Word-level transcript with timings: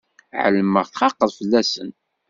Ԑelmeɣ 0.45 0.85
txaqeḍ 0.87 1.29
fell-asen. 1.37 1.89